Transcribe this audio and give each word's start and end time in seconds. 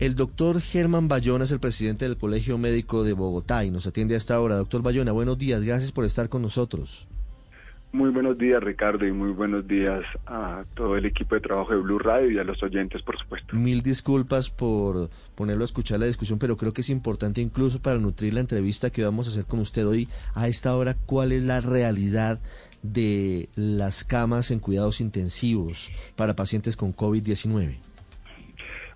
El 0.00 0.14
doctor 0.14 0.62
Germán 0.62 1.08
Bayona 1.08 1.44
es 1.44 1.52
el 1.52 1.60
presidente 1.60 2.06
del 2.06 2.16
Colegio 2.16 2.56
Médico 2.56 3.04
de 3.04 3.12
Bogotá 3.12 3.66
y 3.66 3.70
nos 3.70 3.86
atiende 3.86 4.14
a 4.14 4.16
esta 4.16 4.40
hora. 4.40 4.56
Doctor 4.56 4.80
Bayona, 4.80 5.12
buenos 5.12 5.36
días, 5.36 5.62
gracias 5.62 5.92
por 5.92 6.06
estar 6.06 6.30
con 6.30 6.40
nosotros. 6.40 7.06
Muy 7.92 8.08
buenos 8.08 8.38
días, 8.38 8.62
Ricardo, 8.62 9.06
y 9.06 9.12
muy 9.12 9.30
buenos 9.32 9.68
días 9.68 10.02
a 10.26 10.64
todo 10.74 10.96
el 10.96 11.04
equipo 11.04 11.34
de 11.34 11.42
trabajo 11.42 11.74
de 11.74 11.80
Blue 11.80 11.98
Radio 11.98 12.30
y 12.30 12.38
a 12.38 12.44
los 12.44 12.62
oyentes, 12.62 13.02
por 13.02 13.18
supuesto. 13.18 13.54
Mil 13.54 13.82
disculpas 13.82 14.48
por 14.48 15.10
ponerlo 15.34 15.64
a 15.64 15.66
escuchar 15.66 16.00
la 16.00 16.06
discusión, 16.06 16.38
pero 16.38 16.56
creo 16.56 16.72
que 16.72 16.80
es 16.80 16.88
importante 16.88 17.42
incluso 17.42 17.82
para 17.82 17.98
nutrir 17.98 18.32
la 18.32 18.40
entrevista 18.40 18.88
que 18.88 19.04
vamos 19.04 19.28
a 19.28 19.32
hacer 19.32 19.44
con 19.44 19.60
usted 19.60 19.86
hoy 19.86 20.08
a 20.34 20.48
esta 20.48 20.74
hora, 20.76 20.96
cuál 21.04 21.30
es 21.30 21.42
la 21.42 21.60
realidad 21.60 22.40
de 22.82 23.50
las 23.54 24.04
camas 24.04 24.50
en 24.50 24.60
cuidados 24.60 25.02
intensivos 25.02 25.90
para 26.16 26.36
pacientes 26.36 26.74
con 26.74 26.96
COVID-19. 26.96 27.89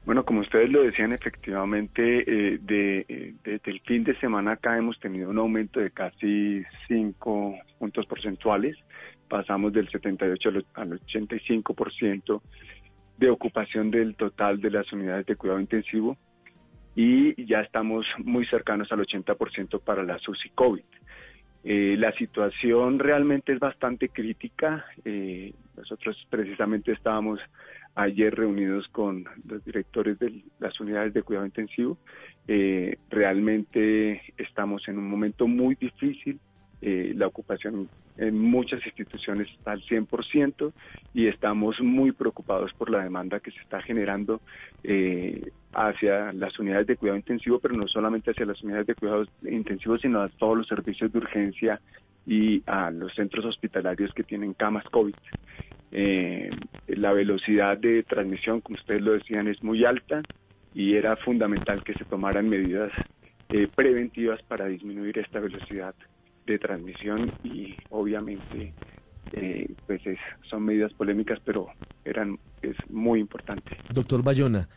Bueno, 0.04 0.26
como 0.26 0.40
ustedes 0.40 0.70
lo 0.70 0.82
decían, 0.82 1.12
efectivamente, 1.12 2.02
eh, 2.26 2.58
de, 2.60 3.06
eh, 3.08 3.34
desde 3.42 3.70
el 3.70 3.80
fin 3.80 4.04
de 4.04 4.14
semana 4.20 4.52
acá 4.52 4.76
hemos 4.76 5.00
tenido 5.00 5.30
un 5.30 5.38
aumento 5.38 5.80
de 5.80 5.90
casi 5.92 6.62
5 6.88 7.56
puntos 7.78 8.04
porcentuales. 8.04 8.76
Pasamos 9.28 9.72
del 9.72 9.88
78 9.88 10.50
al 10.74 11.00
85% 11.00 12.42
de 13.16 13.30
ocupación 13.30 13.90
del 13.90 14.14
total 14.14 14.60
de 14.60 14.70
las 14.72 14.92
unidades 14.92 15.24
de 15.24 15.36
cuidado 15.36 15.58
intensivo 15.58 16.18
y 16.94 17.42
ya 17.46 17.60
estamos 17.60 18.04
muy 18.18 18.44
cercanos 18.44 18.92
al 18.92 19.00
80% 19.00 19.80
para 19.80 20.02
la 20.02 20.18
SUSI 20.18 20.50
COVID. 20.50 20.84
Eh, 21.64 21.96
la 21.98 22.12
situación 22.12 22.98
realmente 22.98 23.54
es 23.54 23.58
bastante 23.58 24.10
crítica. 24.10 24.84
Nosotros 25.76 26.26
precisamente 26.28 26.92
estábamos 26.92 27.40
ayer 27.94 28.34
reunidos 28.34 28.88
con 28.88 29.24
los 29.46 29.64
directores 29.64 30.18
de 30.18 30.42
las 30.58 30.78
unidades 30.80 31.14
de 31.14 31.22
cuidado 31.22 31.46
intensivo. 31.46 31.98
Eh, 32.48 32.98
realmente 33.10 34.22
estamos 34.36 34.86
en 34.88 34.98
un 34.98 35.08
momento 35.08 35.46
muy 35.46 35.74
difícil. 35.74 36.38
la 36.82 37.26
ocupación 37.26 37.88
en 38.18 38.38
muchas 38.38 38.84
instituciones 38.84 39.48
está 39.56 39.72
al 39.72 39.80
100% 39.82 40.72
y 41.14 41.28
estamos 41.28 41.80
muy 41.80 42.12
preocupados 42.12 42.74
por 42.74 42.90
la 42.90 43.02
demanda 43.02 43.40
que 43.40 43.50
se 43.52 43.60
está 43.60 43.80
generando 43.80 44.42
hacia 45.72 46.32
las 46.32 46.58
unidades 46.58 46.86
de 46.86 46.96
cuidado 46.96 47.16
intensivo, 47.16 47.58
pero 47.58 47.74
no 47.74 47.88
solamente 47.88 48.32
hacia 48.32 48.44
las 48.44 48.62
unidades 48.62 48.86
de 48.86 48.94
cuidado 48.94 49.24
intensivo, 49.42 49.96
sino 49.96 50.20
a 50.20 50.28
todos 50.28 50.58
los 50.58 50.68
servicios 50.68 51.10
de 51.10 51.18
urgencia 51.18 51.80
y 52.26 52.62
a 52.66 52.90
los 52.90 53.14
centros 53.14 53.44
hospitalarios 53.44 54.12
que 54.14 54.22
tienen 54.22 54.54
camas 54.54 54.84
COVID. 54.84 55.14
Eh, 55.92 56.50
la 56.88 57.12
velocidad 57.12 57.78
de 57.78 58.02
transmisión, 58.02 58.60
como 58.60 58.76
ustedes 58.76 59.02
lo 59.02 59.12
decían, 59.12 59.48
es 59.48 59.62
muy 59.62 59.84
alta 59.84 60.22
y 60.74 60.94
era 60.94 61.16
fundamental 61.16 61.84
que 61.84 61.94
se 61.94 62.04
tomaran 62.04 62.48
medidas 62.48 62.90
eh, 63.48 63.68
preventivas 63.74 64.42
para 64.42 64.66
disminuir 64.66 65.18
esta 65.18 65.38
velocidad 65.38 65.94
de 66.46 66.58
transmisión 66.58 67.32
y 67.44 67.76
obviamente 67.90 68.74
eh, 69.32 69.72
pues 69.86 70.02
son 70.48 70.64
medidas 70.64 70.92
polémicas, 70.94 71.38
pero 71.44 71.68
eran 72.04 72.38
es 72.62 72.76
muy 72.90 73.20
importante. 73.20 73.76
Doctor 73.92 74.22
Bayona, 74.22 74.68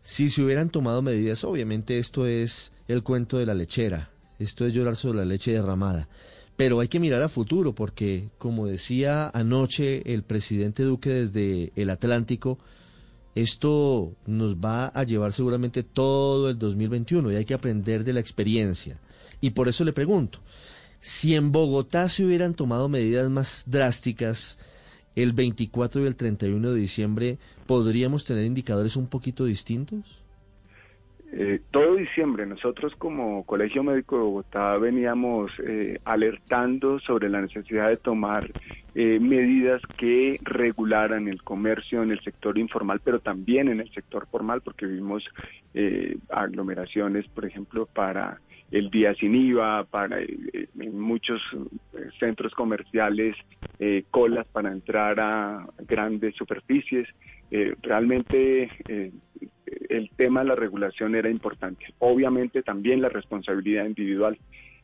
si 0.00 0.30
se 0.30 0.42
hubieran 0.42 0.70
tomado 0.70 1.02
medidas, 1.02 1.44
obviamente 1.44 1.98
esto 1.98 2.26
es 2.26 2.74
el 2.88 3.02
cuento 3.02 3.38
de 3.38 3.46
la 3.46 3.54
lechera, 3.54 4.10
esto 4.38 4.66
es 4.66 4.74
llorar 4.74 4.96
sobre 4.96 5.18
la 5.18 5.24
leche 5.24 5.52
derramada. 5.52 6.08
Pero 6.56 6.80
hay 6.80 6.88
que 6.88 7.00
mirar 7.00 7.22
a 7.22 7.28
futuro 7.28 7.74
porque, 7.74 8.28
como 8.38 8.66
decía 8.66 9.28
anoche 9.28 10.12
el 10.12 10.22
presidente 10.22 10.84
Duque 10.84 11.10
desde 11.10 11.72
el 11.74 11.90
Atlántico, 11.90 12.58
esto 13.34 14.14
nos 14.26 14.56
va 14.56 14.86
a 14.86 15.02
llevar 15.02 15.32
seguramente 15.32 15.82
todo 15.82 16.48
el 16.48 16.58
2021 16.58 17.32
y 17.32 17.36
hay 17.36 17.44
que 17.44 17.54
aprender 17.54 18.04
de 18.04 18.12
la 18.12 18.20
experiencia. 18.20 19.00
Y 19.40 19.50
por 19.50 19.68
eso 19.68 19.84
le 19.84 19.92
pregunto, 19.92 20.38
si 21.00 21.34
en 21.34 21.50
Bogotá 21.50 22.08
se 22.08 22.24
hubieran 22.24 22.54
tomado 22.54 22.88
medidas 22.88 23.28
más 23.30 23.64
drásticas, 23.66 24.56
el 25.16 25.32
24 25.32 26.02
y 26.02 26.06
el 26.06 26.16
31 26.16 26.72
de 26.72 26.80
diciembre, 26.80 27.38
¿podríamos 27.66 28.24
tener 28.24 28.44
indicadores 28.44 28.96
un 28.96 29.06
poquito 29.06 29.44
distintos? 29.44 30.23
Eh, 31.36 31.60
todo 31.72 31.96
diciembre 31.96 32.46
nosotros 32.46 32.94
como 32.94 33.44
Colegio 33.44 33.82
Médico 33.82 34.16
de 34.16 34.22
Bogotá 34.22 34.76
veníamos 34.76 35.50
eh, 35.66 35.98
alertando 36.04 37.00
sobre 37.00 37.28
la 37.28 37.40
necesidad 37.40 37.88
de 37.88 37.96
tomar 37.96 38.52
eh, 38.94 39.18
medidas 39.18 39.82
que 39.98 40.38
regularan 40.42 41.26
el 41.26 41.42
comercio 41.42 42.04
en 42.04 42.12
el 42.12 42.20
sector 42.20 42.56
informal, 42.56 43.00
pero 43.02 43.18
también 43.18 43.66
en 43.66 43.80
el 43.80 43.90
sector 43.90 44.28
formal, 44.30 44.60
porque 44.60 44.86
vimos 44.86 45.28
aglomeraciones, 46.30 47.26
por 47.26 47.44
ejemplo, 47.44 47.86
para 47.86 48.40
el 48.70 48.90
día 48.90 49.12
sin 49.14 49.34
IVA, 49.34 49.82
para 49.90 50.20
en 50.20 51.00
muchos 51.00 51.42
centros 52.20 52.54
comerciales 52.54 53.34
colas 54.12 54.46
para 54.52 54.70
entrar 54.70 55.18
a 55.18 55.66
grandes 55.88 56.36
superficies. 56.36 57.08
realmente 57.82 58.70
el 59.88 60.10
tema 60.10 60.40
de 60.40 60.48
la 60.48 60.54
regulación 60.54 61.14
era 61.14 61.30
importante. 61.30 61.86
Obviamente 61.98 62.62
también 62.62 63.00
la 63.00 63.08
responsabilidad 63.08 63.86
individual 63.86 64.38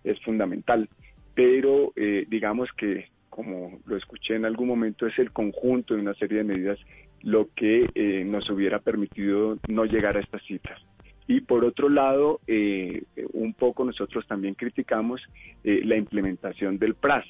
es 0.04 0.20
fundamental, 0.20 0.88
pero 1.34 1.92
eh, 1.96 2.26
digamos 2.28 2.70
que, 2.76 3.08
como 3.28 3.80
lo 3.86 3.96
escuché 3.96 4.34
en 4.34 4.44
algún 4.44 4.68
momento, 4.68 5.06
es 5.06 5.18
el 5.18 5.32
conjunto 5.32 5.94
de 5.94 6.00
una 6.00 6.14
serie 6.14 6.38
de 6.38 6.44
medidas 6.44 6.78
lo 7.22 7.48
que 7.54 7.90
eh, 7.94 8.24
nos 8.24 8.48
hubiera 8.48 8.78
permitido 8.78 9.58
no 9.68 9.84
llegar 9.84 10.16
a 10.16 10.20
estas 10.20 10.42
citas. 10.44 10.80
Y 11.26 11.42
por 11.42 11.64
otro 11.64 11.88
lado, 11.88 12.40
eh, 12.46 13.04
un 13.32 13.54
poco 13.54 13.84
nosotros 13.84 14.26
también 14.26 14.54
criticamos 14.54 15.22
la 15.62 15.96
implementación 15.96 16.78
del 16.78 16.94
PRAS 16.94 17.24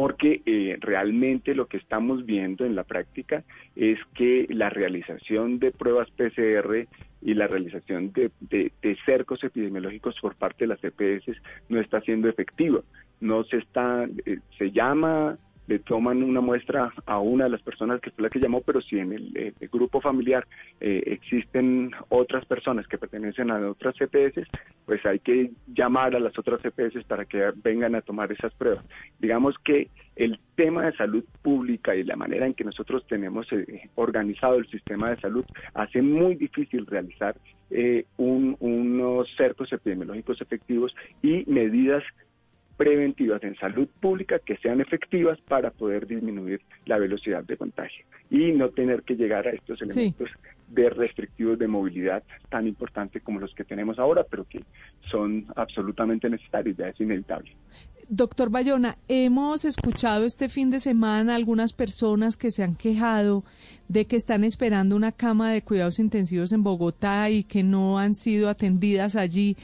porque 0.00 0.40
eh, 0.46 0.78
realmente 0.80 1.54
lo 1.54 1.66
que 1.66 1.76
estamos 1.76 2.24
viendo 2.24 2.64
en 2.64 2.74
la 2.74 2.84
práctica 2.84 3.44
es 3.76 3.98
que 4.14 4.46
la 4.48 4.70
realización 4.70 5.58
de 5.58 5.72
pruebas 5.72 6.08
PCR 6.12 6.88
y 7.20 7.34
la 7.34 7.46
realización 7.46 8.10
de, 8.10 8.30
cercos 9.04 9.44
epidemiológicos 9.44 10.16
por 10.22 10.36
parte 10.36 10.64
de 10.64 10.68
las 10.68 10.82
EPS 10.82 11.36
no 11.68 11.82
está 11.82 12.00
siendo 12.00 12.30
efectiva. 12.30 12.80
No 13.20 13.44
se 13.44 13.58
está, 13.58 14.08
eh, 14.24 14.38
se 14.56 14.70
llama 14.70 15.36
le 15.70 15.78
toman 15.78 16.24
una 16.24 16.40
muestra 16.40 16.92
a 17.06 17.20
una 17.20 17.44
de 17.44 17.50
las 17.50 17.62
personas 17.62 18.00
que 18.00 18.10
fue 18.10 18.24
la 18.24 18.28
que 18.28 18.40
llamó, 18.40 18.60
pero 18.60 18.80
si 18.80 18.98
en 18.98 19.12
el, 19.12 19.54
grupo 19.70 20.00
familiar 20.00 20.44
eh, 20.80 21.04
existen 21.06 21.92
otras 22.08 22.44
personas 22.44 22.88
que 22.88 22.98
pertenecen 22.98 23.52
a 23.52 23.70
otras 23.70 23.94
CPS, 23.94 24.48
pues 24.84 25.06
hay 25.06 25.20
que 25.20 25.52
llamar 25.72 26.16
a 26.16 26.18
las 26.18 26.36
otras 26.36 26.60
CPS 26.60 27.04
para 27.06 27.24
que 27.24 27.52
vengan 27.62 27.94
a 27.94 28.00
tomar 28.00 28.32
esas 28.32 28.52
pruebas. 28.54 28.84
Digamos 29.20 29.54
que 29.62 29.88
el 30.16 30.40
tema 30.56 30.86
de 30.86 30.96
salud 30.96 31.24
pública 31.40 31.94
y 31.94 32.02
la 32.02 32.16
manera 32.16 32.46
en 32.46 32.54
que 32.54 32.64
nosotros 32.64 33.06
tenemos 33.06 33.46
eh, 33.52 33.88
organizado 33.94 34.56
el 34.56 34.68
sistema 34.70 35.10
de 35.10 35.20
salud 35.20 35.44
hace 35.74 36.02
muy 36.02 36.34
difícil 36.34 36.84
realizar 36.84 37.36
eh, 37.70 38.06
unos 38.16 39.28
cercos 39.36 39.72
epidemiológicos 39.72 40.40
efectivos 40.40 40.96
y 41.22 41.44
medidas 41.46 42.02
preventivas 42.80 43.44
en 43.44 43.54
salud 43.56 43.86
pública 44.00 44.38
que 44.38 44.56
sean 44.56 44.80
efectivas 44.80 45.38
para 45.42 45.70
poder 45.70 46.06
disminuir 46.06 46.62
la 46.86 46.96
velocidad 46.96 47.44
de 47.44 47.58
contagio 47.58 48.06
y 48.30 48.52
no 48.52 48.70
tener 48.70 49.02
que 49.02 49.16
llegar 49.16 49.46
a 49.46 49.50
estos 49.50 49.82
elementos 49.82 50.30
de 50.66 50.88
restrictivos 50.88 51.58
de 51.58 51.68
movilidad 51.68 52.22
tan 52.48 52.66
importantes 52.66 53.22
como 53.22 53.38
los 53.38 53.54
que 53.54 53.64
tenemos 53.64 53.98
ahora, 53.98 54.24
pero 54.24 54.44
que 54.44 54.64
son 55.10 55.44
absolutamente 55.56 56.30
necesarios, 56.30 56.78
ya 56.78 56.88
es 56.88 56.98
inevitable. 56.98 57.52
Doctor 58.12 58.50
Bayona, 58.50 58.98
hemos 59.06 59.64
escuchado 59.64 60.24
este 60.24 60.48
fin 60.48 60.68
de 60.70 60.80
semana 60.80 61.36
algunas 61.36 61.72
personas 61.72 62.36
que 62.36 62.50
se 62.50 62.64
han 62.64 62.74
quejado 62.74 63.44
de 63.86 64.08
que 64.08 64.16
están 64.16 64.42
esperando 64.42 64.96
una 64.96 65.12
cama 65.12 65.52
de 65.52 65.62
cuidados 65.62 66.00
intensivos 66.00 66.50
en 66.50 66.64
Bogotá 66.64 67.30
y 67.30 67.44
que 67.44 67.62
no 67.62 68.00
han 68.00 68.14
sido 68.14 68.48
atendidas 68.48 69.14
allí. 69.14 69.56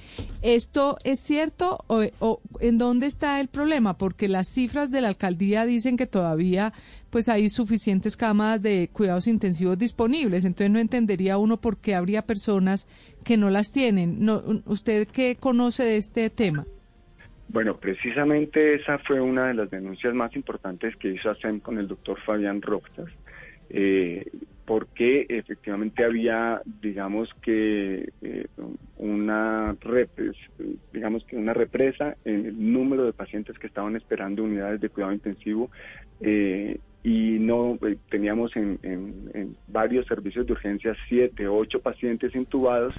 ¿Esto 0.43 0.96
es 1.02 1.19
cierto 1.19 1.84
o, 1.88 2.40
en 2.60 2.78
dónde 2.78 3.08
está 3.08 3.40
el 3.40 3.48
problema? 3.48 3.98
Porque 3.98 4.28
las 4.28 4.46
cifras 4.46 4.92
de 4.92 5.00
la 5.00 5.08
alcaldía 5.08 5.66
dicen 5.66 5.96
que 5.96 6.06
todavía 6.06 6.72
pues 7.10 7.28
hay 7.28 7.49
suficientes 7.49 8.16
camas 8.16 8.62
de 8.62 8.90
cuidados 8.92 9.26
intensivos 9.26 9.76
disponibles. 9.76 10.44
Entonces 10.44 10.70
no 10.70 10.78
entendería 10.78 11.37
uno 11.37 11.60
por 11.60 11.78
qué 11.78 11.96
habría 11.96 12.25
personas 12.25 12.87
que 13.25 13.37
no 13.37 13.50
las 13.50 13.72
tienen. 13.72 14.25
No, 14.25 14.40
¿Usted 14.66 15.08
qué 15.08 15.37
conoce 15.37 15.82
de 15.82 15.96
este 15.96 16.31
tema? 16.31 16.64
Bueno, 17.48 17.76
precisamente 17.76 18.75
esa 18.75 18.98
fue 18.98 19.20
una 19.20 19.48
de 19.48 19.54
las 19.54 19.70
denuncias 19.70 20.14
más 20.14 20.34
importantes 20.34 20.96
que 20.96 21.08
hizo 21.08 21.31
ASEM 21.31 21.60
con 21.60 21.78
el 21.78 21.88
doctor 21.88 22.20
Fabián 22.20 22.60
Roxas, 22.60 23.08
eh, 23.70 24.26
porque 24.66 25.26
efectivamente 25.28 26.04
había, 26.04 26.60
digamos 26.82 27.32
que 27.40 28.12
eh, 28.20 28.46
una 28.98 29.76
digamos 30.93 31.25
que 31.25 31.37
una 31.37 31.54
represa 31.54 32.16
en 32.25 32.46
el 32.46 32.72
número 32.72 33.04
de 33.04 33.12
pacientes 33.12 33.56
que 33.60 33.69
estaban 33.69 33.94
esperando 33.94 34.42
unidades 34.42 34.81
de 34.81 34.88
cuidado 34.88 35.12
intensivo 35.12 35.70
eh, 36.20 36.81
y 37.04 37.38
no 37.38 37.78
eh, 37.87 37.96
teníamos 38.10 38.56
en, 38.56 39.56
varios 39.69 40.06
servicios 40.06 40.46
de 40.46 40.54
urgencia 40.54 40.96
siete, 41.08 41.46
ocho 41.46 41.81
pacientes 41.81 42.34
intubados 42.34 42.94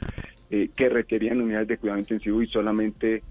que 0.49 0.87
requerían 0.87 1.41
unidades 1.41 1.67
de 1.67 1.77
cuidado 1.77 1.99
intensivo 1.99 2.41
y 2.41 2.47
solamente, 2.47 3.21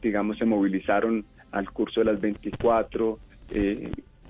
digamos, 0.00 0.38
se 0.38 0.44
movilizaron 0.44 1.24
al 1.52 1.70
curso 1.70 2.00
de 2.00 2.06
las 2.12 2.20
24 2.20 3.18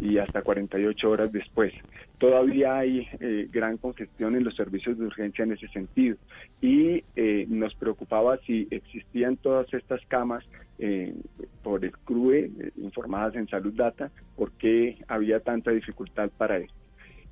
y 0.00 0.18
hasta 0.18 0.42
48 0.42 1.10
horas 1.10 1.32
después. 1.32 1.72
Todavía 2.18 2.78
hay 2.78 3.06
eh, 3.20 3.48
gran 3.50 3.76
congestión 3.76 4.34
en 4.36 4.44
los 4.44 4.54
servicios 4.56 4.98
de 4.98 5.06
urgencia 5.06 5.44
en 5.44 5.52
ese 5.52 5.68
sentido 5.68 6.16
y 6.60 7.02
eh, 7.16 7.46
nos 7.48 7.74
preocupaba 7.74 8.38
si 8.46 8.66
existían 8.70 9.36
todas 9.36 9.72
estas 9.72 10.04
camas 10.06 10.44
eh, 10.78 11.14
por 11.62 11.84
el 11.84 11.92
CRUE, 11.92 12.50
informadas 12.76 13.34
en 13.36 13.48
Salud 13.48 13.74
Data, 13.74 14.10
por 14.36 14.52
qué 14.52 14.98
había 15.08 15.40
tanta 15.40 15.70
dificultad 15.70 16.30
para 16.36 16.58
esto. 16.58 16.74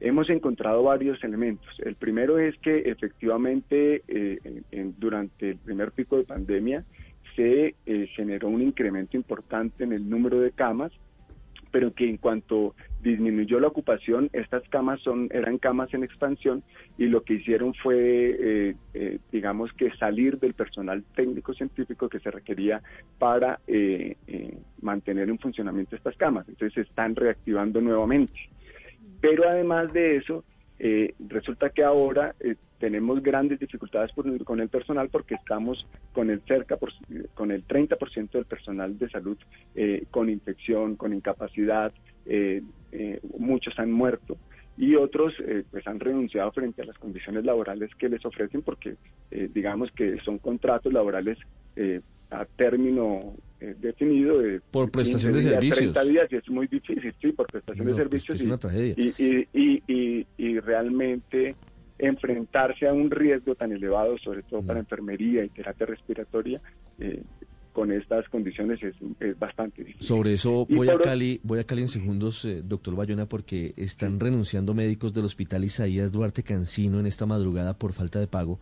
Hemos 0.01 0.31
encontrado 0.31 0.83
varios 0.85 1.23
elementos. 1.25 1.69
El 1.81 1.97
primero 1.97 2.39
es 2.39 2.57
que 2.59 2.89
efectivamente 2.89 4.03
durante 4.97 5.51
el 5.51 5.57
primer 5.57 5.91
pico 5.91 6.19
de 6.19 6.23
pandemia 6.23 6.85
se 7.39 7.75
generó 8.17 8.49
un 8.49 8.63
incremento 8.63 9.17
importante 9.17 9.85
en 9.85 9.93
el 9.93 10.11
número 10.11 10.41
de 10.41 10.51
camas 10.51 10.93
pero 11.71 11.93
que 11.93 12.09
en 12.09 12.17
cuanto 12.17 12.75
disminuyó 13.03 13.61
la 13.61 13.69
ocupación, 13.69 14.31
estas 14.33 14.67
camas 14.69 15.01
son 15.01 15.29
eran 15.31 15.59
camas 15.59 15.93
en 15.95 16.03
expansión 16.03 16.63
y 16.97 17.07
lo 17.07 17.23
que 17.23 17.35
hicieron 17.35 17.75
fue, 17.75 17.97
eh, 17.99 18.75
eh, 18.95 19.19
digamos 19.31 19.73
que 19.75 19.91
salir 19.97 20.39
del 20.39 20.55
personal 20.55 21.05
técnico 21.15 21.55
científico 21.55 22.09
que 22.09 22.21
se 22.21 22.31
requería 22.31 22.83
para 23.19 23.61
eh, 23.67 24.17
mantener 24.81 25.29
en 25.29 25.39
funcionamiento 25.39 25.97
estas 25.97 26.17
camas. 26.17 26.49
Entonces 26.49 26.75
se 26.75 26.81
están 26.89 27.15
reactivando 27.15 27.81
nuevamente. 27.81 28.35
Pero 29.21 29.49
además 29.49 29.93
de 29.93 30.17
eso, 30.17 30.45
resulta 31.29 31.71
que 31.71 31.83
ahora 31.83 32.35
tenemos 32.79 33.23
grandes 33.23 33.59
dificultades 33.59 34.13
con 34.45 34.61
el 34.61 34.69
personal 34.69 35.09
porque 35.09 35.35
estamos 35.35 35.87
con 36.13 36.31
el 36.31 36.41
cerca 36.43 36.77
por, 36.77 36.93
con 37.35 37.51
el 37.51 37.67
30% 37.67 38.31
del 38.31 38.45
personal 38.45 38.99
de 38.99 39.11
salud 39.11 39.37
eh, 39.75 40.05
con 40.11 40.31
infección, 40.31 40.97
con 40.97 41.13
incapacidad, 41.13 41.93
eh, 42.27 42.63
eh, 42.93 43.21
muchos 43.39 43.79
han 43.79 43.93
muerto 43.93 44.37
y 44.77 44.95
otros 44.95 45.35
pues 45.73 45.85
han 45.89 45.99
renunciado 45.99 46.53
frente 46.53 46.83
a 46.83 46.85
las 46.85 46.97
condiciones 46.99 47.45
laborales 47.45 47.91
que 47.97 48.09
les 48.09 48.25
ofrecen 48.25 48.63
porque 48.63 48.95
digamos 49.29 49.91
que 49.91 50.21
son 50.21 50.39
contratos 50.39 50.93
laborales 50.93 51.37
a 52.31 52.45
término 52.45 53.35
definido 53.81 54.39
de 54.39 54.61
por 54.71 54.89
prestación 54.89 55.33
de 55.33 55.43
servicios 55.43 55.79
30 55.79 56.05
días 56.05 56.29
y 56.31 56.37
es 56.37 56.49
muy 56.49 56.69
difícil 56.69 57.13
sí 57.21 57.33
por 57.33 57.49
prestación 57.49 57.89
de 57.89 57.95
servicios 57.97 58.37
es 58.37 58.47
una 58.47 58.57
tragedia. 58.57 58.95
Y, 58.97 59.13
y, 59.19 59.83
y, 59.89 60.27
y, 60.37 60.61
realmente 60.61 61.57
enfrentarse 61.99 62.87
a 62.87 62.93
un 62.93 63.11
riesgo 63.11 63.55
tan 63.55 63.73
elevado, 63.73 64.17
sobre 64.19 64.43
todo 64.43 64.63
para 64.63 64.79
enfermería 64.79 65.45
y 65.45 65.49
terapia 65.49 65.87
respiratoria, 65.87 66.61
eh, 66.99 67.23
con 67.73 67.93
estas 67.93 68.29
condiciones 68.29 68.81
es, 68.83 69.39
bastante 69.39 69.85
difícil. 69.85 70.07
Sobre 70.07 70.35
eso 70.35 70.67
voy 70.69 70.89
a 70.89 70.99
Cali, 70.99 71.41
voy 71.45 71.61
a 71.61 71.65
Cali 71.65 71.83
en 71.83 71.89
segundos, 71.89 72.45
eh, 72.45 72.63
doctor 72.65 72.97
Bayona, 72.97 73.27
porque 73.27 73.73
están 73.77 74.19
renunciando 74.19 74.75
médicos 74.75 75.15
del 75.15 75.25
Hospital 75.27 75.65
Isaías 75.65 76.11
Duarte 76.11 76.43
Cancino 76.43 76.99
en 76.99 77.07
esta 77.07 77.27
madrugada 77.27 77.79
por 77.79 77.93
falta 77.93 78.19
de 78.19 78.27
pago. 78.27 78.59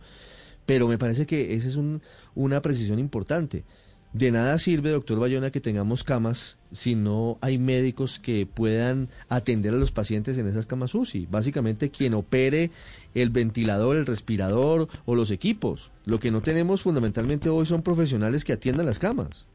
Pero 0.67 0.87
me 0.87 0.97
parece 0.97 1.25
que 1.25 1.55
esa 1.55 1.67
es 1.67 1.77
un, 1.77 2.01
una 2.35 2.61
precisión 2.61 2.99
importante. 2.99 3.63
De 4.17 4.31
nada 4.31 4.57
sirve, 4.57 4.89
doctor 4.89 5.19
Bayona, 5.19 5.51
que 5.51 5.61
tengamos 5.61 6.03
camas 6.03 6.57
si 6.71 6.95
no 6.95 7.37
hay 7.39 7.59
médicos 7.59 8.19
que 8.19 8.47
puedan 8.47 9.09
atender 9.29 9.75
a 9.75 9.77
los 9.77 9.91
pacientes 9.91 10.39
en 10.39 10.47
esas 10.47 10.65
camas 10.65 10.95
UCI. 10.95 11.27
Básicamente 11.29 11.91
quien 11.91 12.15
opere 12.15 12.71
el 13.13 13.29
ventilador, 13.29 13.95
el 13.95 14.07
respirador 14.07 14.87
o 15.05 15.13
los 15.13 15.29
equipos. 15.29 15.91
Lo 16.05 16.19
que 16.19 16.31
no 16.31 16.41
tenemos 16.41 16.81
fundamentalmente 16.81 17.49
hoy 17.49 17.67
son 17.67 17.83
profesionales 17.83 18.43
que 18.43 18.53
atiendan 18.53 18.87
las 18.87 18.97
camas. 18.97 19.45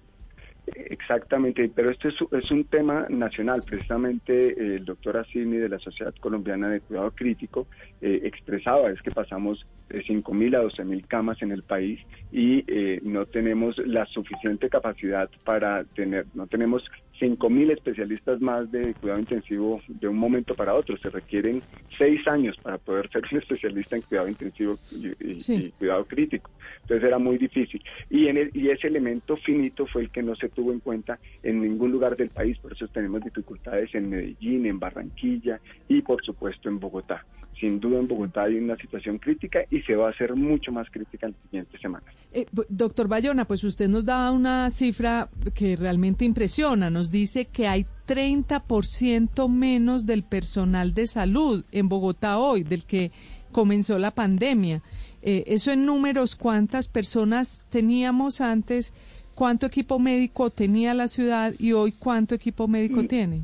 Exactamente, 0.74 1.70
pero 1.74 1.90
este 1.90 2.08
es, 2.08 2.50
un 2.50 2.64
tema 2.64 3.06
nacional. 3.08 3.62
Precisamente 3.66 4.48
eh, 4.48 4.76
el 4.76 4.84
doctor 4.84 5.16
Asini 5.16 5.56
de 5.56 5.68
la 5.68 5.78
Sociedad 5.78 6.14
Colombiana 6.20 6.68
de 6.68 6.80
Cuidado 6.80 7.10
Crítico 7.10 7.66
eh, 8.00 8.20
expresaba 8.24 8.90
es 8.90 9.00
que 9.02 9.10
pasamos 9.10 9.66
de 9.88 10.02
5.000 10.04 10.56
a 10.56 10.62
12.000 10.62 11.06
camas 11.06 11.42
en 11.42 11.52
el 11.52 11.62
país 11.62 12.00
y 12.30 12.64
eh, 12.66 13.00
no 13.02 13.26
tenemos 13.26 13.76
la 13.78 14.06
suficiente 14.06 14.70
capacidad 14.70 15.28
para 15.44 15.84
tener, 15.84 16.26
no 16.34 16.46
tenemos 16.46 16.82
5.000 17.20 17.72
especialistas 17.72 18.40
más 18.40 18.70
de 18.72 18.94
cuidado 18.94 19.20
intensivo 19.20 19.80
de 19.86 20.08
un 20.08 20.16
momento 20.16 20.54
para 20.54 20.74
otro. 20.74 20.96
Se 20.98 21.10
requieren 21.10 21.62
seis 21.98 22.26
años 22.26 22.56
para 22.62 22.78
poder 22.78 23.10
ser 23.10 23.22
un 23.30 23.38
especialista 23.38 23.96
en 23.96 24.02
cuidado 24.02 24.28
intensivo 24.28 24.78
y, 24.90 25.70
cuidado 25.72 26.04
crítico. 26.06 26.50
Entonces 26.82 27.06
era 27.06 27.18
muy 27.18 27.38
difícil. 27.38 27.82
Y, 28.10 28.26
en 28.28 28.50
y 28.54 28.70
ese 28.70 28.88
elemento 28.88 29.36
finito 29.36 29.86
fue 29.86 30.02
el 30.02 30.10
que 30.10 30.22
no 30.22 30.34
se 30.34 30.48
tuvo 30.48 30.61
en 30.70 30.80
cuenta 30.80 31.18
en 31.42 31.60
ningún 31.60 31.90
lugar 31.90 32.16
del 32.16 32.28
país. 32.28 32.58
Por 32.58 32.74
eso 32.74 32.86
tenemos 32.88 33.24
dificultades 33.24 33.92
en 33.94 34.10
Medellín, 34.10 34.66
en 34.66 34.78
Barranquilla 34.78 35.60
y 35.88 36.02
por 36.02 36.22
supuesto 36.22 36.68
en 36.68 36.78
Bogotá 36.78 37.24
sin 37.62 37.78
duda 37.78 38.00
en 38.00 38.08
Bogotá 38.08 38.42
hay 38.42 38.56
una 38.56 38.76
situación 38.76 39.18
crítica 39.18 39.60
y 39.70 39.82
se 39.82 39.94
va 39.94 40.08
a 40.08 40.10
hacer 40.10 40.34
mucho 40.34 40.72
más 40.72 40.90
crítica 40.90 41.26
en 41.26 41.32
las 41.32 41.42
siguientes 41.42 41.80
semanas. 41.80 42.12
Eh, 42.32 42.44
doctor 42.68 43.06
Bayona, 43.06 43.44
pues 43.44 43.62
usted 43.62 43.88
nos 43.88 44.04
da 44.04 44.32
una 44.32 44.68
cifra 44.70 45.28
que 45.54 45.76
realmente 45.76 46.24
impresiona. 46.24 46.90
Nos 46.90 47.12
dice 47.12 47.44
que 47.44 47.68
hay 47.68 47.86
30% 48.08 49.48
menos 49.48 50.06
del 50.06 50.24
personal 50.24 50.92
de 50.92 51.06
salud 51.06 51.64
en 51.70 51.88
Bogotá 51.88 52.38
hoy, 52.38 52.64
del 52.64 52.84
que 52.84 53.12
comenzó 53.52 53.96
la 54.00 54.10
pandemia. 54.10 54.82
Eh, 55.22 55.44
eso 55.46 55.70
en 55.70 55.86
números, 55.86 56.34
¿cuántas 56.34 56.88
personas 56.88 57.64
teníamos 57.70 58.40
antes? 58.40 58.92
¿Cuánto 59.34 59.66
equipo 59.66 59.98
médico 59.98 60.50
tenía 60.50 60.94
la 60.94 61.08
ciudad 61.08 61.52
y 61.58 61.72
hoy 61.72 61.92
cuánto 61.92 62.34
equipo 62.34 62.68
médico 62.68 63.02
mm. 63.02 63.06
tiene? 63.06 63.42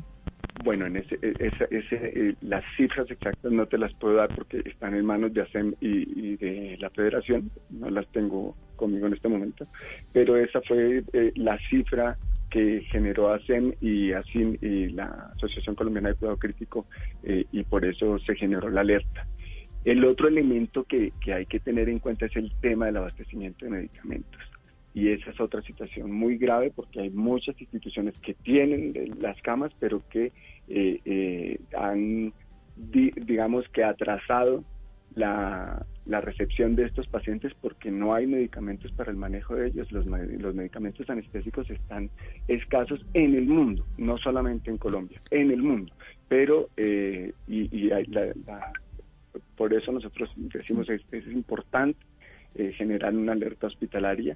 Bueno, 0.63 0.85
en 0.85 0.97
ese, 0.97 1.17
e, 1.21 1.33
ese, 1.71 1.95
eh, 1.95 2.35
las 2.41 2.63
cifras 2.75 3.09
exactas 3.09 3.51
no 3.51 3.65
te 3.65 3.77
las 3.77 3.93
puedo 3.93 4.15
dar 4.15 4.33
porque 4.35 4.61
están 4.65 4.93
en 4.93 5.05
manos 5.05 5.33
de 5.33 5.41
ASEM 5.41 5.73
y, 5.79 6.35
de 6.35 6.77
la 6.79 6.89
Federación, 6.89 7.49
no 7.69 7.89
las 7.89 8.07
tengo 8.07 8.55
conmigo 8.75 9.07
en 9.07 9.13
este 9.13 9.29
momento, 9.29 9.67
pero 10.11 10.37
esa 10.37 10.61
fue 10.61 11.03
eh, 11.13 11.31
la 11.35 11.57
cifra 11.69 12.17
que 12.49 12.81
generó 12.91 13.31
ASEM 13.31 13.73
y 13.79 14.11
ASIM 14.11 14.57
y 14.61 14.89
la 14.89 15.31
Asociación 15.35 15.75
Colombiana 15.75 16.09
de 16.09 16.15
Cuidado 16.15 16.37
Crítico 16.37 16.85
eh, 17.23 17.45
y 17.51 17.63
por 17.63 17.85
eso 17.85 18.19
se 18.19 18.35
generó 18.35 18.69
la 18.69 18.81
alerta. 18.81 19.27
El 19.85 20.03
otro 20.03 20.27
elemento 20.27 20.83
que 20.83 21.13
hay 21.33 21.45
que 21.45 21.61
tener 21.61 21.87
en 21.87 21.99
cuenta 21.99 22.25
es 22.25 22.35
el 22.35 22.51
tema 22.59 22.87
del 22.87 22.97
abastecimiento 22.97 23.65
de 23.65 23.71
medicamentos 23.71 24.41
y 24.93 25.09
esa 25.09 25.31
es 25.31 25.39
otra 25.39 25.61
situación 25.61 26.11
muy 26.11 26.37
grave 26.37 26.71
porque 26.75 27.01
hay 27.01 27.09
muchas 27.09 27.59
instituciones 27.61 28.17
que 28.19 28.33
tienen 28.33 28.93
las 29.19 29.39
camas 29.41 29.71
pero 29.79 30.01
que 30.09 30.31
eh, 30.67 30.99
eh, 31.05 31.59
han 31.77 32.33
digamos 32.75 33.67
que 33.69 33.83
atrasado 33.83 34.63
la, 35.15 35.85
recepción 36.05 36.75
de 36.75 36.85
estos 36.85 37.07
pacientes 37.07 37.53
porque 37.61 37.91
no 37.91 38.13
hay 38.13 38.25
medicamentos 38.25 38.91
para 38.93 39.11
el 39.11 39.17
manejo 39.17 39.55
de 39.55 39.67
ellos. 39.67 39.91
Los, 39.91 40.05
los 40.05 40.55
medicamentos 40.55 41.09
anestésicos 41.09 41.69
están 41.69 42.09
escasos 42.47 43.05
en 43.13 43.35
el 43.35 43.45
mundo, 43.45 43.85
no 43.97 44.17
solamente 44.17 44.71
en 44.71 44.77
Colombia, 44.77 45.21
en 45.29 45.51
el 45.51 45.61
mundo. 45.61 45.93
Pero, 46.27 46.69
eh, 46.77 47.33
y, 47.47 47.89
por 49.55 49.73
eso 49.73 49.91
nosotros 49.91 50.31
decimos 50.35 50.87
que 50.87 51.17
es, 51.17 51.27
importante 51.27 51.99
generar 52.75 53.13
una 53.13 53.33
alerta 53.33 53.67
hospitalaria 53.67 54.35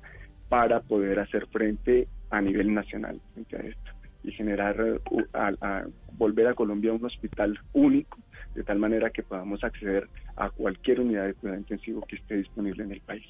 para 0.53 0.81
poder 0.81 1.19
hacer 1.19 1.47
frente 1.47 2.07
a 2.29 2.39
nivel 2.39 2.71
nacional 2.75 3.19
frente 3.33 3.57
a 3.57 3.61
esto 3.61 3.91
y 4.23 4.31
generar, 4.33 4.79
uh, 5.09 5.23
a, 5.33 5.83
volver 6.15 6.45
a 6.45 6.53
Colombia 6.53 6.93
un 6.93 7.03
hospital 7.03 7.57
único, 7.73 8.19
de 8.53 8.63
tal 8.63 8.77
manera 8.77 9.09
que 9.09 9.23
podamos 9.23 9.63
acceder 9.63 10.07
a 10.35 10.51
cualquier 10.51 10.99
unidad 10.99 11.25
de 11.25 11.33
cuidado 11.33 11.59
intensivo 11.59 12.01
que 12.01 12.17
esté 12.17 12.37
disponible 12.37 12.83
en 12.83 12.91
el 12.91 13.01
país. 13.01 13.25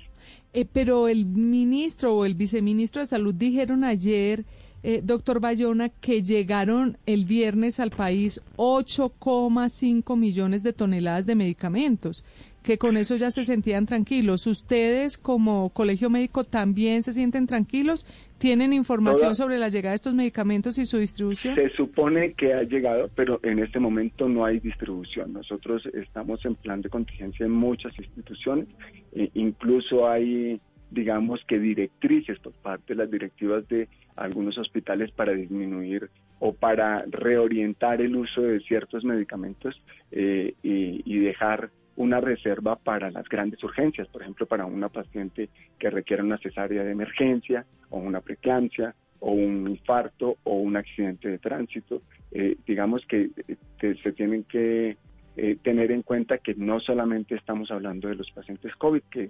Eh, 0.51 0.65
pero 0.69 1.07
el 1.07 1.25
ministro 1.25 2.13
o 2.13 2.25
el 2.25 2.35
viceministro 2.35 3.01
de 3.01 3.07
Salud 3.07 3.33
dijeron 3.33 3.85
ayer, 3.85 4.43
eh, 4.83 4.99
doctor 5.01 5.39
Bayona, 5.39 5.87
que 5.87 6.23
llegaron 6.23 6.97
el 7.05 7.23
viernes 7.23 7.79
al 7.79 7.91
país 7.91 8.41
8,5 8.57 10.17
millones 10.17 10.61
de 10.61 10.73
toneladas 10.73 11.25
de 11.25 11.35
medicamentos 11.35 12.25
que 12.63 12.77
con 12.77 12.97
eso 12.97 13.17
ya 13.17 13.29
se 13.29 13.43
sentían 13.43 13.85
tranquilos. 13.85 14.47
¿Ustedes 14.47 15.17
como 15.17 15.69
colegio 15.71 16.09
médico 16.09 16.45
también 16.45 17.03
se 17.03 17.11
sienten 17.11 17.45
tranquilos? 17.45 18.07
¿Tienen 18.37 18.73
información 18.73 19.35
sobre 19.35 19.57
la 19.57 19.69
llegada 19.69 19.91
de 19.91 19.95
estos 19.95 20.13
medicamentos 20.13 20.77
y 20.77 20.85
su 20.85 20.97
distribución? 20.97 21.55
Se 21.55 21.69
supone 21.71 22.33
que 22.33 22.53
ha 22.53 22.63
llegado, 22.63 23.09
pero 23.15 23.39
en 23.43 23.59
este 23.59 23.79
momento 23.79 24.27
no 24.27 24.45
hay 24.45 24.59
distribución. 24.59 25.33
Nosotros 25.33 25.85
estamos 25.93 26.43
en 26.45 26.55
plan 26.55 26.81
de 26.81 26.89
contingencia 26.89 27.45
en 27.45 27.51
muchas 27.51 27.97
instituciones, 27.99 28.67
e 29.13 29.29
incluso 29.35 30.07
hay 30.09 30.59
digamos 30.89 31.43
que 31.47 31.57
directrices 31.57 32.37
por 32.37 32.53
parte 32.53 32.93
de 32.93 32.95
las 32.95 33.09
directivas 33.09 33.67
de 33.67 33.87
algunos 34.15 34.59
hospitales 34.59 35.09
para 35.11 35.33
disminuir 35.33 36.09
o 36.39 36.53
para 36.53 37.03
reorientar 37.09 37.99
el 37.99 38.15
uso 38.15 38.43
de 38.43 38.59
ciertos 38.59 39.03
medicamentos 39.03 39.81
y, 40.11 40.53
y 40.61 41.17
dejar 41.17 41.71
una 41.95 42.19
reserva 42.19 42.75
para 42.75 43.11
las 43.11 43.27
grandes 43.29 43.63
urgencias, 43.63 44.07
por 44.07 44.21
ejemplo, 44.21 44.45
para 44.45 44.65
una 44.65 44.89
paciente 44.89 45.49
que 45.77 45.89
requiera 45.89 46.23
una 46.23 46.37
cesárea 46.37 46.83
de 46.83 46.91
emergencia 46.91 47.65
o 47.89 47.97
una 47.97 48.21
preeclampsia 48.21 48.95
o 49.19 49.31
un 49.31 49.69
infarto 49.69 50.37
o 50.43 50.55
un 50.55 50.75
accidente 50.75 51.29
de 51.29 51.37
tránsito. 51.37 52.01
Eh, 52.31 52.57
digamos 52.65 53.05
que, 53.05 53.29
eh, 53.47 53.95
se 54.01 54.11
tienen 54.11 54.43
que 54.43 54.97
eh, 55.35 55.57
tener 55.61 55.91
en 55.91 56.01
cuenta 56.01 56.39
que 56.39 56.55
no 56.55 56.79
solamente 56.79 57.35
estamos 57.35 57.71
hablando 57.71 58.07
de 58.07 58.15
los 58.15 58.29
pacientes 58.31 58.75
COVID, 58.75 59.01
que 59.09 59.29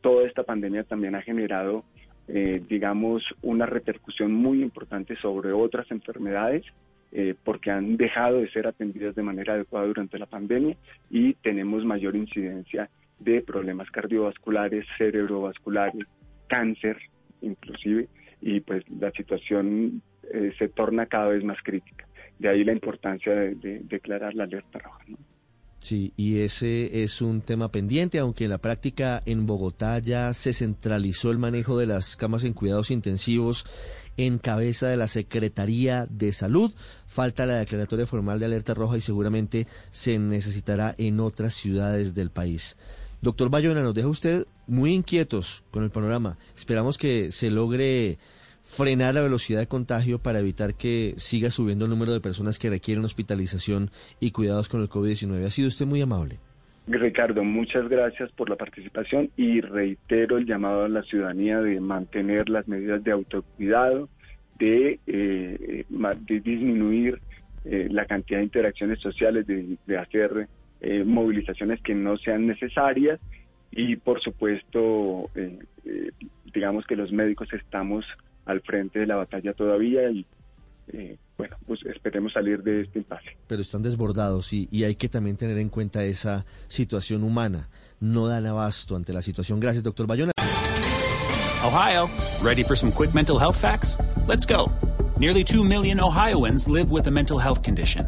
toda 0.00 0.26
esta 0.26 0.42
pandemia 0.44 0.84
también 0.84 1.14
ha 1.14 1.22
generado, 1.22 1.84
digamos, 2.26 3.24
una 3.42 3.66
repercusión 3.66 4.32
muy 4.32 4.62
importante 4.62 5.16
sobre 5.16 5.52
otras 5.52 5.90
enfermedades 5.90 6.64
eh, 7.12 7.34
porque 7.44 7.70
han 7.70 7.96
dejado 7.96 8.38
de 8.38 8.50
ser 8.50 8.66
atendidas 8.66 9.14
de 9.14 9.22
manera 9.22 9.54
adecuada 9.54 9.86
durante 9.86 10.18
la 10.18 10.26
pandemia 10.26 10.76
y 11.10 11.34
tenemos 11.34 11.84
mayor 11.84 12.14
incidencia 12.14 12.88
de 13.18 13.42
problemas 13.42 13.90
cardiovasculares, 13.90 14.86
cerebrovasculares, 14.96 16.06
cáncer 16.46 16.96
inclusive, 17.42 18.08
y 18.40 18.60
pues 18.60 18.84
la 18.90 19.10
situación 19.12 20.02
eh, 20.32 20.52
se 20.58 20.68
torna 20.68 21.06
cada 21.06 21.28
vez 21.28 21.44
más 21.44 21.58
crítica. 21.62 22.06
De 22.38 22.48
ahí 22.48 22.64
la 22.64 22.72
importancia 22.72 23.34
de, 23.34 23.80
declarar 23.84 24.34
la 24.34 24.44
alerta 24.44 24.78
roja. 24.78 25.04
Sí, 25.80 26.12
y 26.16 26.40
ese 26.40 27.02
es 27.02 27.22
un 27.22 27.40
tema 27.40 27.72
pendiente, 27.72 28.18
aunque 28.18 28.44
en 28.44 28.50
la 28.50 28.58
práctica 28.58 29.22
en 29.24 29.46
Bogotá 29.46 29.98
ya 29.98 30.32
se 30.34 30.52
centralizó 30.52 31.30
el 31.30 31.38
manejo 31.38 31.78
de 31.78 31.86
las 31.86 32.16
camas 32.16 32.44
en 32.44 32.52
cuidados 32.52 32.90
intensivos 32.90 33.64
en 34.26 34.38
cabeza 34.38 34.86
de 34.88 34.98
la 34.98 35.08
Secretaría 35.08 36.06
de 36.10 36.32
Salud. 36.32 36.72
Falta 37.06 37.46
la 37.46 37.56
declaratoria 37.56 38.06
formal 38.06 38.38
de 38.38 38.46
alerta 38.46 38.74
roja 38.74 38.98
y 38.98 39.00
seguramente 39.00 39.66
se 39.92 40.18
necesitará 40.18 40.94
en 40.98 41.20
otras 41.20 41.54
ciudades 41.54 42.14
del 42.14 42.30
país. 42.30 42.76
Doctor 43.22 43.48
Bayona, 43.48 43.80
nos 43.80 43.94
deja 43.94 44.08
usted 44.08 44.46
muy 44.66 44.92
inquietos 44.92 45.62
con 45.70 45.84
el 45.84 45.90
panorama. 45.90 46.36
Esperamos 46.54 46.98
que 46.98 47.32
se 47.32 47.50
logre 47.50 48.18
frenar 48.62 49.14
la 49.14 49.22
velocidad 49.22 49.60
de 49.60 49.68
contagio 49.68 50.18
para 50.18 50.40
evitar 50.40 50.74
que 50.74 51.14
siga 51.16 51.50
subiendo 51.50 51.86
el 51.86 51.90
número 51.90 52.12
de 52.12 52.20
personas 52.20 52.58
que 52.58 52.70
requieren 52.70 53.04
hospitalización 53.04 53.90
y 54.20 54.32
cuidados 54.32 54.68
con 54.68 54.82
el 54.82 54.90
COVID-19. 54.90 55.46
Ha 55.46 55.50
sido 55.50 55.68
usted 55.68 55.86
muy 55.86 56.02
amable. 56.02 56.40
Ricardo, 56.86 57.44
muchas 57.44 57.88
gracias 57.88 58.32
por 58.32 58.50
la 58.50 58.56
participación 58.56 59.30
y 59.36 59.60
reitero 59.60 60.38
el 60.38 60.46
llamado 60.46 60.84
a 60.84 60.88
la 60.88 61.02
ciudadanía 61.02 61.60
de 61.60 61.80
mantener 61.80 62.48
las 62.48 62.66
medidas 62.66 63.04
de 63.04 63.12
autocuidado, 63.12 64.08
de, 64.58 64.98
eh, 65.06 65.84
disminuir 66.26 67.20
eh, 67.64 67.88
la 67.90 68.06
cantidad 68.06 68.38
de 68.38 68.44
interacciones 68.44 68.98
sociales, 69.00 69.46
de, 69.46 69.98
hacer 69.98 70.48
eh, 70.80 71.04
movilizaciones 71.04 71.80
que 71.82 71.94
no 71.94 72.16
sean 72.16 72.46
necesarias 72.46 73.20
y 73.70 73.96
por 73.96 74.20
supuesto, 74.20 75.30
digamos 76.52 76.86
que 76.86 76.96
los 76.96 77.12
médicos 77.12 77.52
estamos 77.52 78.04
al 78.46 78.62
frente 78.62 78.98
de 78.98 79.06
la 79.06 79.14
batalla 79.14 79.52
todavía 79.52 80.10
y 80.10 80.26
eh, 80.92 81.18
bueno, 81.36 81.56
pues 81.66 81.80
esperemos 81.86 82.32
salir 82.32 82.62
de 82.62 82.82
este 82.82 82.98
impasse. 82.98 83.36
Pero 83.46 83.62
están 83.62 83.82
desbordados 83.82 84.52
y, 84.52 84.68
y, 84.70 84.84
hay 84.84 84.94
que 84.94 85.08
también 85.08 85.36
tener 85.36 85.58
en 85.58 85.68
cuenta 85.68 86.04
esa 86.04 86.44
situación 86.68 87.22
humana. 87.22 87.68
No 88.00 88.26
dan 88.26 88.46
abasto 88.46 88.96
ante 88.96 89.12
la 89.12 89.22
situación. 89.22 89.60
Gracias, 89.60 89.82
doctor 89.82 90.06
Bayona. 90.06 90.32
Ohio, 91.62 92.08
ready 92.42 92.62
for 92.62 92.74
some 92.74 92.90
quick 92.90 93.14
mental 93.14 93.38
health 93.38 93.56
facts? 93.56 93.98
Let's 94.26 94.46
go. 94.46 94.72
Nearly 95.18 95.44
2 95.44 95.62
million 95.62 96.00
Ohioans 96.00 96.66
live 96.66 96.90
with 96.90 97.06
a 97.06 97.10
mental 97.10 97.38
health 97.38 97.62
condition. 97.62 98.06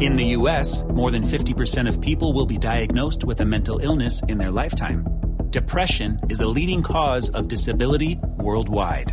In 0.00 0.14
the 0.14 0.36
U.S., 0.36 0.84
more 0.84 1.10
than 1.10 1.22
50% 1.22 1.88
of 1.88 2.00
people 2.00 2.34
will 2.34 2.44
be 2.44 2.58
diagnosed 2.58 3.24
with 3.24 3.40
a 3.40 3.46
mental 3.46 3.78
illness 3.78 4.22
in 4.28 4.36
their 4.36 4.50
lifetime. 4.50 5.06
Depression 5.50 6.20
is 6.28 6.42
a 6.42 6.46
leading 6.46 6.82
cause 6.82 7.30
of 7.30 7.48
disability 7.48 8.18
worldwide. 8.36 9.12